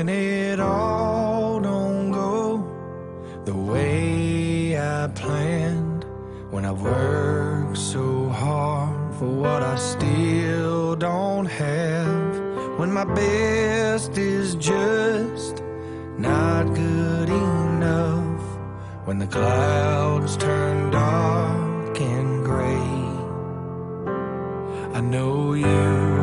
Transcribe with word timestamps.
when 0.00 0.08
it 0.08 0.58
all 0.60 1.60
don't 1.60 2.10
go. 2.10 2.64
The 3.44 3.54
way 3.54 4.74
I 4.78 5.08
planned, 5.08 6.06
when 6.50 6.64
I 6.64 6.72
work 6.72 7.76
so 7.76 8.30
hard 8.30 9.14
for 9.16 9.28
what 9.28 9.62
I 9.62 9.76
still 9.76 10.96
don't 10.96 11.44
have, 11.44 12.78
when 12.78 12.90
my 12.90 13.04
best 13.04 14.16
is 14.16 14.54
just 14.54 15.62
not 16.16 16.64
good 16.74 17.28
enough, 17.28 18.42
when 19.04 19.18
the 19.18 19.26
clouds 19.26 20.38
turn 20.38 20.90
dark 20.90 22.00
and 22.00 22.42
gray, 22.42 22.96
I 24.98 25.02
know 25.02 25.52
you. 25.52 26.19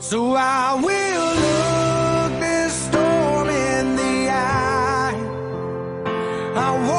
So 0.00 0.34
I 0.36 0.74
will 0.74 2.30
look 2.30 2.40
this 2.40 2.72
storm 2.72 3.48
in 3.50 3.96
the 3.96 4.30
eye. 4.30 5.14
I 6.54 6.97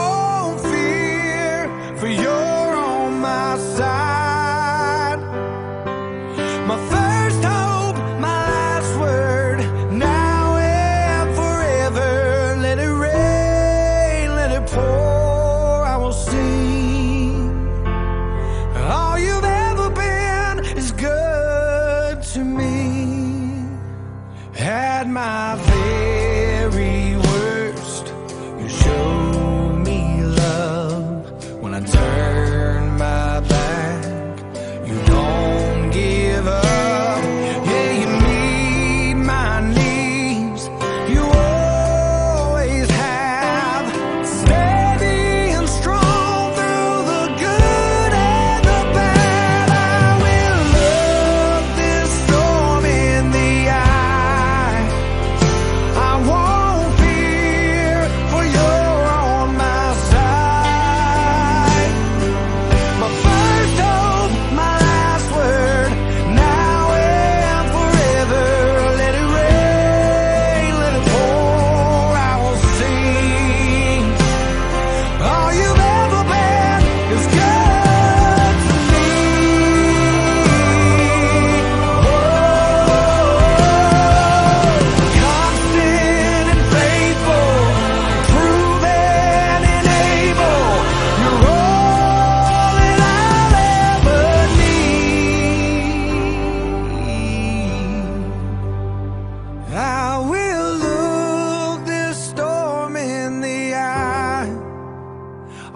my 25.09 25.55
very 25.55 25.78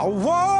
I 0.03 0.08
want 0.08 0.53